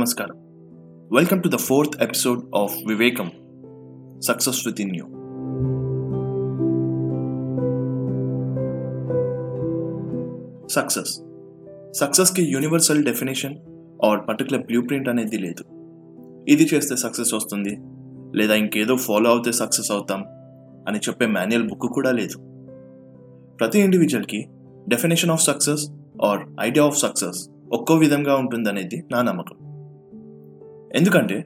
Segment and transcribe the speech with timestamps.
[0.00, 0.36] నమస్కారం.
[1.12, 3.30] Welcome to the fourth episode of Vivekam
[4.20, 5.04] success within you
[10.68, 11.20] success
[11.92, 13.56] సక్సెస్కి universal definition
[14.04, 15.64] or particular blueprint అనేది లేదు.
[16.48, 17.78] ఇది చేస్తే సక్సెస్ వస్తుంది
[18.38, 20.24] లేదా ఇంకేదో ఫాలో అవుతే సక్సెస్ అవుతాం
[20.88, 22.38] అని చెప్పే మాన్యువల్ బుక్ కూడా లేదు.
[23.56, 24.48] ప్రతి ఇండివిజువల్కి
[24.88, 25.90] definition of success
[26.24, 29.69] or idea of success ఒక్కో విధంగా ఉంటుందనేది నా నమ్మకం.
[30.94, 31.44] ఎందుకంటే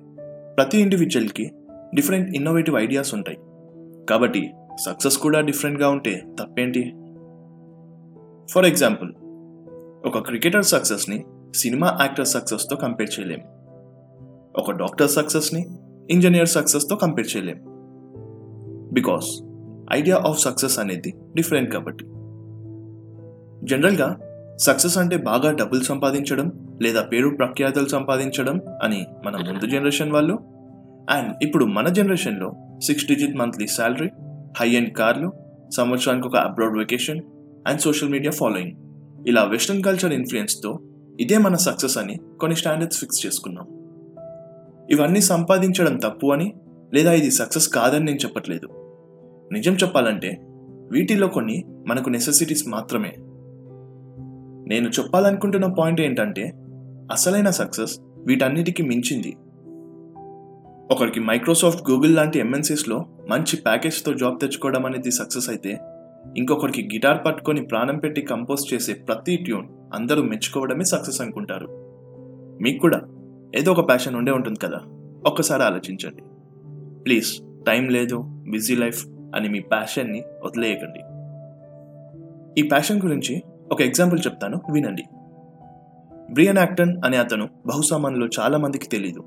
[0.56, 1.52] ప్రతి ఇండివిజువల్కి
[1.94, 3.38] డిఫరెంట్ ఇన్నోవేటివ్ ఐడియాస్ ఉంటాయి.
[4.06, 4.54] కాబట్టి
[4.86, 6.82] సక్సెస్ కూడా డిఫరెంట్గా ఉంటే తప్పేంటి?
[8.52, 9.12] ఫర్ ఎగ్జాంపుల్
[10.06, 13.42] ఒక క్రికెటర్ సక్సెస్ని సినిమా యాక్టర్ సక్సెస్తో కంపేర్ చేయలేము
[14.56, 15.68] ఒక డాక్టర్ సక్సెస్ని
[16.10, 17.60] ఇంజనీర్ సక్సెస్తో కంపేర్ చేయలేం.
[18.92, 19.42] బికాస్
[19.92, 22.04] ఐడియా ఆఫ్ సక్సెస్ అనేది డిఫరెంట్ కాబట్టి.
[23.66, 24.18] జనరల్గా
[24.56, 30.38] సక్సెస్ అంటే బాగా డబ్బులు సంపాదించడం లేదా పేరు ప్రఖ్యాతలు సంపాదించడం అని మన ముందు జనరేషన్ వాళ్ళు?
[31.10, 32.52] అండ్ ఇప్పుడు మన జనరేషన్లో
[32.84, 34.08] six digit monthly salary
[34.58, 35.32] high and కార్లు
[35.76, 37.20] సంవత్సరానికి ఒక abroad vacation
[37.66, 38.72] and social media following
[39.28, 40.80] ఇలా వెస్ట్రన్ కల్చర్ ఇన్ఫ్లుయెన్స్తో
[41.20, 43.66] ఇదే మన సక్సెస్ అని కొన్ని స్టాండర్డ్స్ ఫిక్స్ చేసుకున్నాం.
[44.90, 46.52] ఇవన్నీ సంపాదించడం తప్పు అని
[46.94, 48.68] లేదా ఇది సక్సెస్ కాదని నేను చెప్పట్లేదు.
[49.52, 50.40] నిజం చెప్పాలంటే
[50.92, 53.14] వీటిలో కొన్ని మనకు నెసెసిటీస్ మాత్రమే.
[54.68, 56.52] నేను చెప్పాలనుకుంటున్న పాయింట్ ఏంటంటే
[57.12, 59.36] అసలైన సక్సెస్ వీటన్నిటికీ మించింది.
[60.94, 65.78] ఒకరికి మైక్రోసాఫ్ట్ గూగుల్ లాంటి ఎంఎన్సీస్లో మంచి ప్యాకేజ్తో జాబ్ తెచ్చుకోవడం అనేది సక్సెస్ అయితే
[66.36, 71.66] ఇంకొకరికి గిటార్ పట్టుకొని ప్రాణం పెట్టి కంపోజ్ చేసే ప్రతి ట్యూన్ అందరూ మెచ్చుకోవడమే సక్సెస్ అనుకుంటారు.
[72.62, 73.00] మీకు కూడా
[73.56, 74.78] ఏదో ఒక ప్యాషన్ ఉండే ఉంటుంది కదా
[75.26, 76.22] ఒక్కసారి ఆలోచించండి.
[77.02, 81.00] ప్లీజ్ టైం లేదు బిజీ లైఫ్ అని మీ ప్యాషన్ని వదిలేయకండి.
[82.60, 83.42] ఈ ప్యాషన్ గురించి
[83.72, 85.02] ఒక ఎగ్జాంపుల్ చెప్తాను వినండి.
[86.30, 89.24] బ్రియన్ యాక్టన్ అనే అతను బహుశా మనలో చాలా మందికి తెలీదు.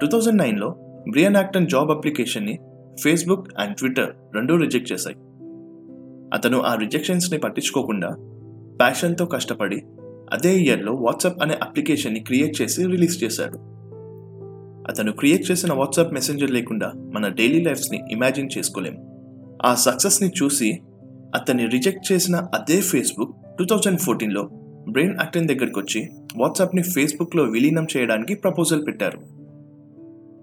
[0.00, 0.76] టూ థౌజండ్ నైన్లో
[1.10, 2.58] బ్రియన్ యాక్టన్ జాబ్ అప్లికేషన్ని
[3.02, 5.16] ఫేస్బుక్ అండ్ ట్విట్టర్ రెండూ రిజెక్ట్ చేశాయి.
[6.34, 8.08] అతను ఆ రిజెక్షన్స్ని పట్టించుకోకుండా
[8.80, 9.82] ప్యాషన్తో కష్టపడి
[10.32, 13.58] అదే ఇయర్లో వాట్సాప్ అనే అప్లికేషన్ని క్రియేట్ చేసి రిలీజ్ చేశాడు.
[14.90, 18.96] అతను క్రియేట్ చేసిన వాట్సాప్ మెసెంజర్ లేకుండా మన డైలీ లైఫ్స్ని ఇమాజిన్ చేసుకోలేం
[19.64, 20.78] ఆ సక్సెస్ని చూసి
[21.34, 24.50] అతన్ని రిజెక్ట్ చేసిన అదే ఫేస్బుక్ టూ థౌజండ్ ఫోర్టీన్లో
[24.88, 29.18] బ్రెయిన్ యాక్టన్ దగ్గరికి వచ్చి వాట్సాప్ని ఫేస్బుక్లో విలీనం చేయడానికి ప్రపోజల్ పెట్టారు.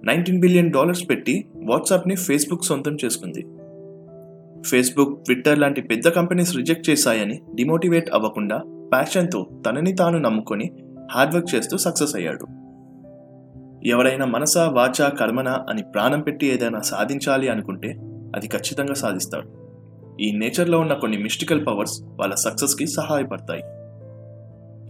[0.05, 3.45] నైన్టీన్ బిలియన్ డాలర్స్ పెట్టి వాట్సాప్ని ఫేస్బుక్ సొంతం చేసుకుంది.
[4.63, 8.57] ఫేస్బుక్ ట్విట్టర్ లాంటి పెద్ద కంపెనీస్ రిజెక్ట్ చేశాయని డిమోటివేట్ అవ్వకుండా
[8.93, 10.71] ప్యాషన్తో తనని తాను నమ్ముకొని
[11.11, 12.45] హార్డ్ వర్క్ చేస్తూ సక్సెస్ అయ్యాడు.
[13.87, 17.97] ఎవరైనా మనస వాచ కర్మన అని ప్రాణం పెట్టి ఏదైనా సాధించాలి అనుకుంటే
[18.35, 19.65] అది ఖచ్చితంగా సాధిస్తాడు
[20.21, 23.63] ఈ నేచర్లో ఉన్న కొన్ని మిస్టికల్ పవర్స్ వాళ్ళ సక్సెస్కి సహాయపడతాయి.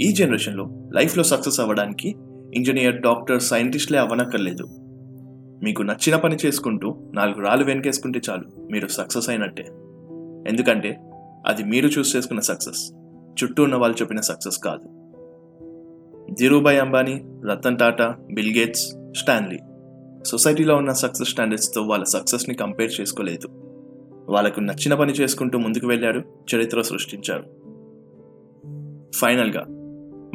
[0.01, 2.15] ఈ జనరేషన్లో లైఫ్లో సక్సెస్ అవ్వడానికి
[2.53, 4.63] ఇంజనీర్ డాక్టర్ సైంటిస్ట్లే అవ్వనక్కర్లేదు.
[5.63, 9.63] మీకు నచ్చిన పని చేసుకుంటూ నాలుగు రాళ్ళు వెనకేసుకుంటే చాలు మీరు సక్సెస్ అయినట్టే.
[10.51, 10.99] ఎందుకంటే
[11.47, 12.91] అది మీరు చూస్ చేసుకున్న సక్సెస్
[13.43, 14.89] చుట్టూ ఉన్న వాళ్ళు చెప్పిన సక్సెస్ కాదు.
[16.33, 19.59] Dhirubhai Ambani Ratan Tata Bill Gates Stanley.
[20.25, 23.47] సొసైటీలో ఉన్న సక్సెస్ స్టాండర్డ్స్తో వాళ్ళ సక్సెస్ని కంపేర్ చేసుకోలేదు.
[24.29, 26.23] వాళ్ళకు నచ్చిన పని చేసుకుంటూ ముందుకు వెళ్ళారు
[26.55, 27.43] చరిత్ర సృష్టించారు.
[29.15, 29.65] ఫైనల్గా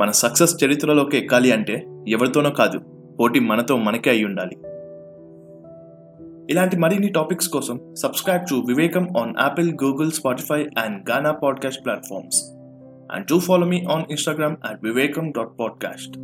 [0.01, 2.79] మన సక్సెస్ చరిత్రలోకి ఎక్కాలి అంటే ఎవరితోనో కాదు
[3.21, 4.57] పోటీ మనతో మనకే అయి ఉండాలి.
[6.51, 12.43] ఇలాంటి మరిన్ని టాపిక్స్ కోసం subscribe to Vivekam on Apple Google Spotify and Gaana podcast platforms
[13.13, 16.19] and to follow me on Instagram at Vivekam dot podcast